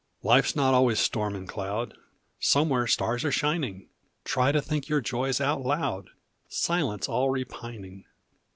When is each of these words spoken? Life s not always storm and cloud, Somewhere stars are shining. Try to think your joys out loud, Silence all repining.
Life 0.23 0.45
s 0.45 0.55
not 0.55 0.73
always 0.73 0.97
storm 0.99 1.35
and 1.35 1.47
cloud, 1.47 1.95
Somewhere 2.39 2.87
stars 2.87 3.23
are 3.23 3.31
shining. 3.31 3.87
Try 4.23 4.51
to 4.51 4.59
think 4.59 4.89
your 4.89 4.99
joys 4.99 5.39
out 5.39 5.61
loud, 5.61 6.09
Silence 6.49 7.07
all 7.07 7.29
repining. 7.29 8.05